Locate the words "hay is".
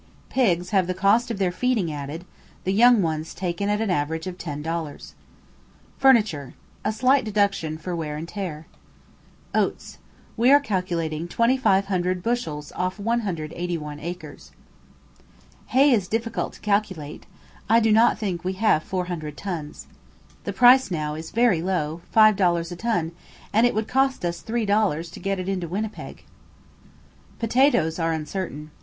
15.67-16.07